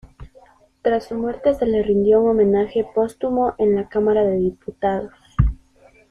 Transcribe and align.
Tras 0.81 1.09
su 1.09 1.13
muerte, 1.15 1.53
se 1.53 1.67
le 1.67 1.83
rindió 1.83 2.21
un 2.21 2.31
homenaje 2.31 2.87
póstumo 2.95 3.53
en 3.59 3.75
la 3.75 3.87
Camara 3.87 4.23
de 4.23 4.37
Diputados. 4.37 5.13